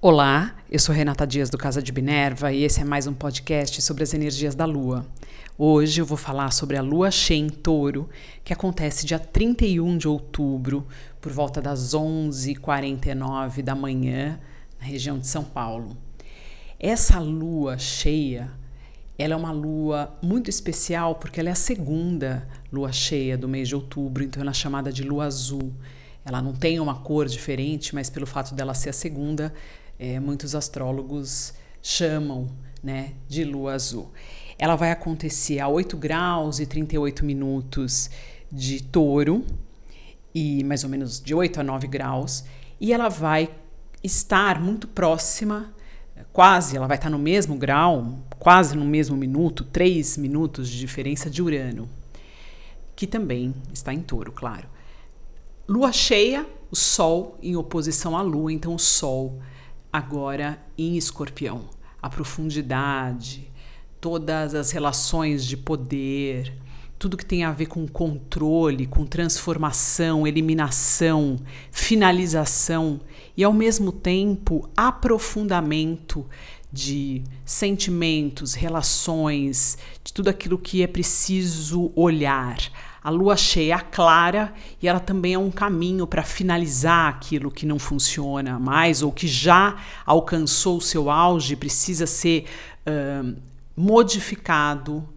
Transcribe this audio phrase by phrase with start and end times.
[0.00, 3.82] Olá, eu sou Renata Dias do Casa de Minerva e esse é mais um podcast
[3.82, 5.04] sobre as energias da Lua.
[5.58, 8.08] Hoje eu vou falar sobre a Lua cheia em Touro,
[8.44, 10.86] que acontece dia 31 de outubro,
[11.20, 14.38] por volta das 11h49 da manhã,
[14.78, 15.96] na região de São Paulo.
[16.78, 18.52] Essa Lua cheia,
[19.18, 23.66] ela é uma lua muito especial porque ela é a segunda lua cheia do mês
[23.66, 25.72] de outubro, então ela é chamada de lua azul.
[26.24, 29.52] Ela não tem uma cor diferente, mas pelo fato dela ser a segunda,
[29.98, 32.48] é, muitos astrólogos chamam
[32.82, 34.10] né, de lua azul.
[34.58, 38.10] Ela vai acontecer a 8 graus e 38 minutos
[38.50, 39.44] de touro,
[40.34, 42.44] e mais ou menos de 8 a 9 graus,
[42.80, 43.50] e ela vai
[44.02, 45.72] estar muito próxima,
[46.32, 51.28] quase, ela vai estar no mesmo grau, quase no mesmo minuto, 3 minutos de diferença
[51.28, 51.88] de Urano,
[52.94, 54.68] que também está em touro, claro.
[55.68, 59.38] Lua cheia, o Sol em oposição à Lua, então o Sol
[59.92, 61.66] agora em escorpião.
[62.00, 63.50] A profundidade,
[64.00, 66.52] todas as relações de poder,
[66.98, 71.38] tudo que tem a ver com controle, com transformação, eliminação,
[71.70, 73.00] finalização
[73.36, 76.26] e, ao mesmo tempo, aprofundamento
[76.72, 82.58] de sentimentos, relações, de tudo aquilo que é preciso olhar,
[83.08, 87.64] a lua cheia é clara e ela também é um caminho para finalizar aquilo que
[87.64, 92.44] não funciona mais ou que já alcançou o seu auge, precisa ser
[92.86, 93.34] uh,
[93.74, 95.08] modificado.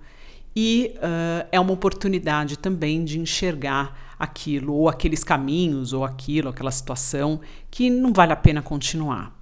[0.55, 6.71] E uh, é uma oportunidade também de enxergar aquilo, ou aqueles caminhos, ou aquilo, aquela
[6.71, 9.37] situação que não vale a pena continuar.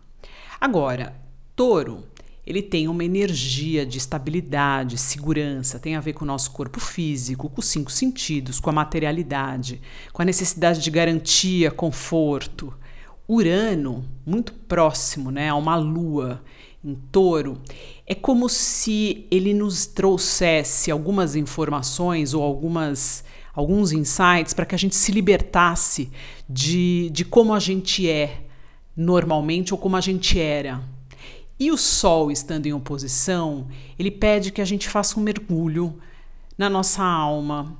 [0.59, 1.13] Agora,
[1.56, 2.03] touro
[2.50, 7.47] ele tem uma energia de estabilidade, segurança, tem a ver com o nosso corpo físico,
[7.47, 9.80] com os cinco sentidos, com a materialidade,
[10.11, 12.73] com a necessidade de garantia, conforto.
[13.28, 16.41] Urano, muito próximo né, a uma lua
[16.83, 17.61] em touro,
[18.08, 23.23] é como se ele nos trouxesse algumas informações ou algumas,
[23.53, 26.09] alguns insights para que a gente se libertasse
[26.50, 28.46] de, de como a gente é
[28.97, 30.81] normalmente ou como a gente era
[31.59, 36.00] e o Sol estando em oposição, ele pede que a gente faça um mergulho
[36.58, 37.78] na nossa alma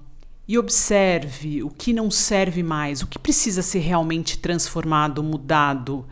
[0.48, 6.06] e observe o que não serve mais, o que precisa ser realmente transformado, mudado.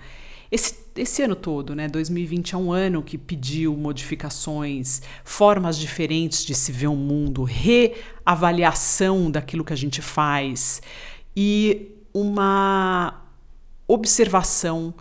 [0.51, 6.53] Esse, esse ano todo, né, 2020 é um ano que pediu modificações, formas diferentes de
[6.55, 10.81] se ver o mundo, reavaliação daquilo que a gente faz
[11.35, 13.21] e uma
[13.87, 14.93] observação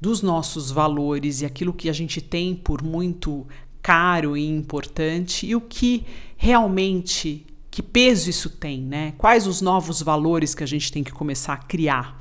[0.00, 3.46] dos nossos valores e aquilo que a gente tem por muito
[3.82, 6.04] caro e importante e o que
[6.36, 9.14] realmente que peso isso tem, né?
[9.16, 12.20] Quais os novos valores que a gente tem que começar a criar?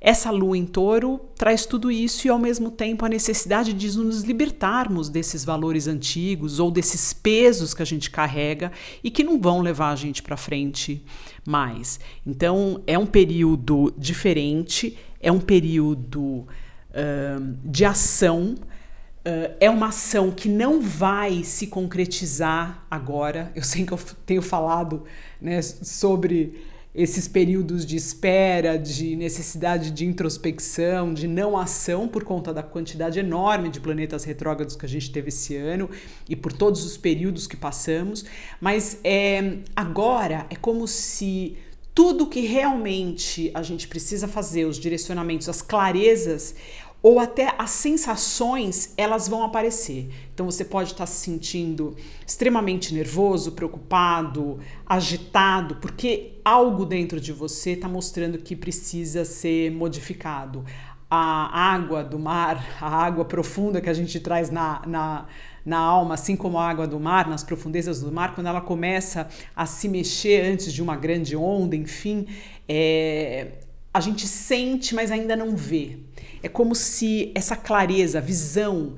[0.00, 4.22] Essa lua em touro traz tudo isso e, ao mesmo tempo, a necessidade de nos
[4.22, 8.72] libertarmos desses valores antigos ou desses pesos que a gente carrega
[9.04, 11.04] e que não vão levar a gente para frente
[11.46, 12.00] mais.
[12.26, 16.46] Então, é um período diferente, é um período
[17.64, 18.54] de ação.
[19.20, 23.52] Uh, é uma ação que não vai se concretizar agora.
[23.54, 25.04] Eu sei que eu tenho falado
[25.40, 26.58] né, sobre
[26.94, 33.20] esses períodos de espera, de necessidade de introspecção, de não ação por conta da quantidade
[33.20, 35.88] enorme de planetas retrógrados que a gente teve esse ano
[36.28, 38.24] e por todos os períodos que passamos,
[38.60, 41.56] mas é, agora é como se
[42.00, 46.54] tudo que realmente a gente precisa fazer, os direcionamentos, as clarezas
[47.02, 50.08] ou até as sensações, elas vão aparecer.
[50.32, 51.94] Então você pode estar se sentindo
[52.26, 60.64] extremamente nervoso, preocupado, agitado, porque algo dentro de você está mostrando que precisa ser modificado.
[61.10, 65.26] A água do mar, a água profunda que a gente traz na, na
[65.64, 69.28] na alma, assim como a água do mar, nas profundezas do mar, quando ela começa
[69.54, 72.26] a se mexer antes de uma grande onda, enfim,
[72.66, 73.48] é,
[73.92, 75.98] a gente sente, mas ainda não vê.
[76.42, 78.94] É como se essa clareza, visão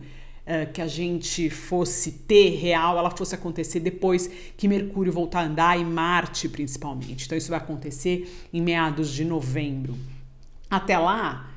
[0.47, 5.45] uh, que a gente fosse ter real, ela fosse acontecer depois que Mercúrio voltar a
[5.45, 7.25] andar e Marte principalmente.
[7.25, 9.97] Então isso vai acontecer em meados de novembro.
[10.71, 11.52] Até lá,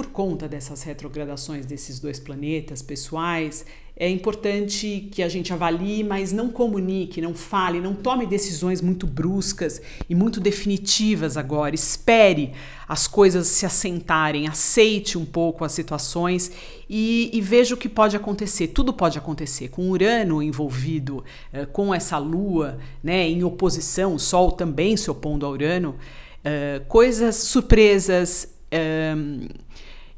[0.00, 6.32] por conta dessas retrogradações desses dois planetas pessoais, é importante que a gente avalie, mas
[6.32, 11.74] não comunique, não fale, não tome decisões muito bruscas e muito definitivas agora.
[11.74, 12.54] Espere
[12.88, 16.50] as coisas se assentarem, aceite um pouco as situações
[16.88, 18.68] e, e veja o que pode acontecer.
[18.68, 19.68] Tudo pode acontecer.
[19.68, 25.44] Com Urano envolvido, eh, com essa Lua né, em oposição, o Sol também se opondo
[25.44, 25.96] a Urano,
[26.42, 28.48] eh, coisas surpresas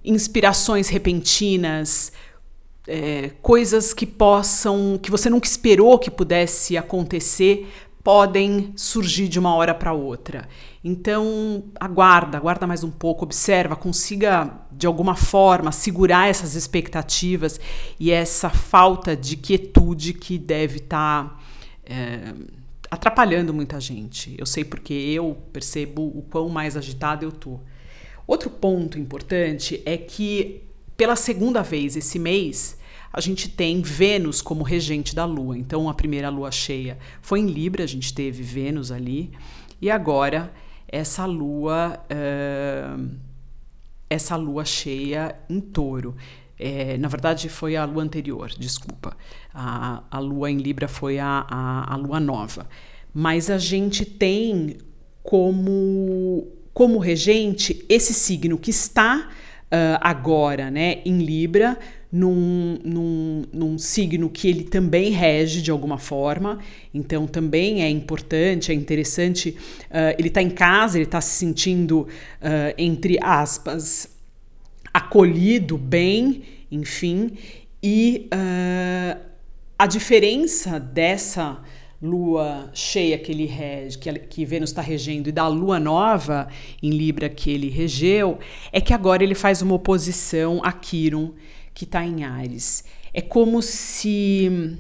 [0.04, 2.12] inspirações repentinas,
[2.86, 7.68] é, coisas que possam, que você nunca esperou que pudesse acontecer,
[8.02, 10.48] podem surgir de uma hora para outra.
[10.82, 17.60] Então, aguarda, aguarda mais um pouco, observa, consiga de alguma forma segurar essas expectativas
[18.00, 21.38] e essa falta de quietude que deve estar tá,
[21.84, 22.34] é,
[22.90, 24.34] atrapalhando muita gente.
[24.36, 27.60] Eu sei porque eu percebo o quão mais agitada eu tô.
[28.32, 30.62] Outro ponto importante é que
[30.96, 32.78] pela segunda vez esse mês
[33.12, 35.58] a gente tem Vênus como regente da Lua.
[35.58, 39.32] Então, a primeira lua cheia foi em Libra, a gente teve Vênus ali,
[39.82, 40.50] e agora
[40.88, 43.10] essa lua, uh,
[44.08, 46.16] essa lua cheia em Touro.
[46.58, 49.14] É, na verdade, foi a lua anterior, desculpa.
[49.52, 52.66] A, a lua em Libra foi a, a, a lua nova.
[53.12, 54.78] Mas a gente tem
[55.22, 59.28] como, como regente esse signo que está
[59.72, 61.78] uh, agora né, em Libra,
[62.10, 66.58] num, num, num signo que ele também rege de alguma forma,
[66.92, 69.50] então também é importante, é interessante.
[69.90, 74.08] Uh, ele está em casa, ele está se sentindo, uh, entre aspas,
[74.92, 77.32] acolhido, bem, enfim,
[77.82, 78.28] e
[79.78, 81.60] a diferença dessa
[82.02, 86.48] lua cheia que ele rege, que, que Vênus está regendo, e da lua nova
[86.82, 88.38] em Libra que ele regeu,
[88.72, 91.32] é que agora ele faz uma oposição a Quiron,
[91.72, 92.84] que está em Ares.
[93.14, 94.76] É como se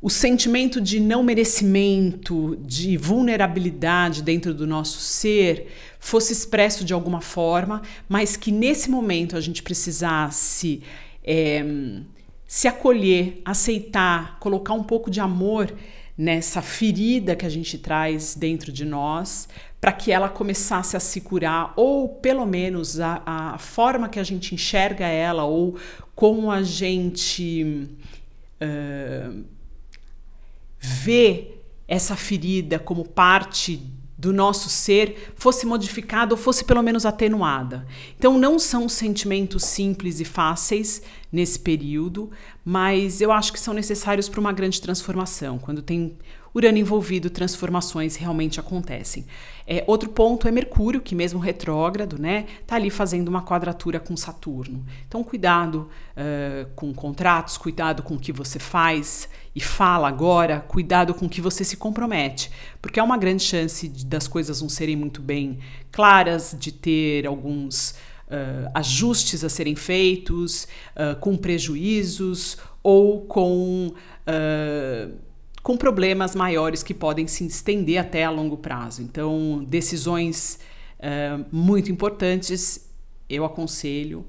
[0.00, 5.68] o sentimento de não merecimento, de vulnerabilidade dentro do nosso ser
[5.98, 10.82] fosse expresso de alguma forma, mas que nesse momento a gente precisasse
[11.24, 11.64] é,
[12.46, 15.74] se acolher, aceitar, colocar um pouco de amor
[16.16, 19.48] nessa ferida que a gente traz dentro de nós,
[19.80, 24.24] para que ela começasse a se curar, ou pelo menos a, a forma que a
[24.24, 25.76] gente enxerga ela, ou
[26.14, 27.88] como a gente
[28.62, 29.44] uh,
[30.78, 33.80] vê essa ferida como parte
[34.18, 37.86] do nosso ser fosse modificada ou fosse pelo menos atenuada.
[38.18, 42.30] Então não são sentimentos simples e fáceis nesse período,
[42.64, 45.58] mas eu acho que são necessários para uma grande transformação.
[45.58, 46.16] Quando tem
[46.56, 49.26] Urano envolvido, transformações realmente acontecem.
[49.66, 54.16] É, outro ponto é Mercúrio, que mesmo retrógrado, né, tá ali fazendo uma quadratura com
[54.16, 54.82] Saturno.
[55.06, 61.12] Então, cuidado uh, com contratos, cuidado com o que você faz e fala agora, cuidado
[61.12, 62.50] com o que você se compromete,
[62.80, 65.58] porque há uma grande chance de, das coisas não serem muito bem
[65.92, 73.92] claras, de ter alguns uh, ajustes a serem feitos, uh, com prejuízos ou com
[75.66, 79.02] com problemas maiores que podem se estender até a longo prazo.
[79.02, 80.60] Então, decisões
[81.00, 82.88] uh, muito importantes,
[83.28, 84.24] eu aconselho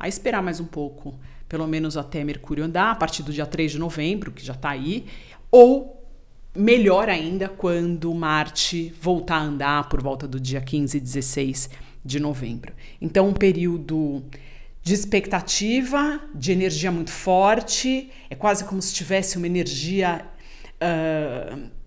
[0.00, 3.72] a esperar mais um pouco, pelo menos até Mercúrio andar, a partir do dia 3
[3.72, 5.04] de novembro, que já está aí,
[5.50, 6.08] ou
[6.56, 11.68] melhor ainda, quando Marte voltar a andar por volta do dia 15 e 16
[12.02, 12.72] de novembro.
[12.98, 14.24] Então, um período
[14.82, 20.24] de expectativa, de energia muito forte, é quase como se tivesse uma energia
[20.82, 21.78] Uh,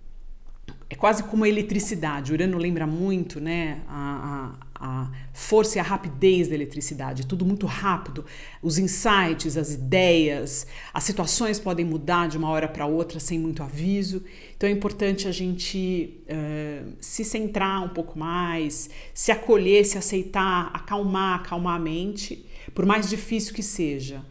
[0.91, 2.31] é quase como a eletricidade.
[2.31, 7.21] O Urano lembra muito né, a, a, a, força e a rapidez da eletricidade.
[7.21, 8.25] É tudo muito rápido.
[8.61, 13.63] Os insights, as ideias, as situações podem mudar de uma hora para outra sem muito
[13.63, 14.21] aviso.
[14.57, 20.71] Então é importante a gente uh, se centrar um pouco mais, se acolher, se aceitar,
[20.73, 22.45] acalmar, acalmar a mente,
[22.75, 24.25] por mais difícil que seja.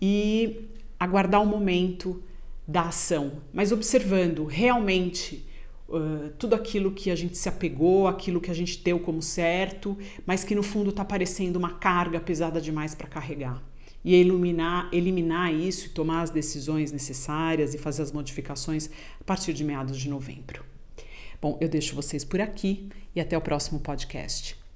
[0.00, 2.22] E aguardar o um momento
[2.68, 5.48] da ação, mas observando realmente
[5.88, 9.96] uh, tudo aquilo que a gente se apegou, aquilo que a gente deu como certo,
[10.26, 13.64] mas que no fundo está parecendo uma carga pesada demais para carregar.
[14.04, 19.54] E iluminar, eliminar isso e tomar as decisões necessárias e fazer as modificações a partir
[19.54, 20.62] de meados de novembro.
[21.40, 24.67] Bom, eu deixo vocês por aqui e até o próximo podcast.